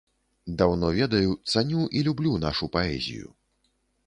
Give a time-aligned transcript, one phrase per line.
[0.61, 3.27] Даўно ведаю, цаню і люблю нашу паэзію.